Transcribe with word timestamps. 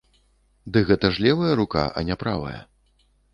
Ды 0.77 0.81
гэта 0.87 1.11
ж 1.17 1.23
левая 1.25 1.51
рука, 1.61 1.85
а 2.01 2.05
не 2.09 2.15
правая. 2.25 2.57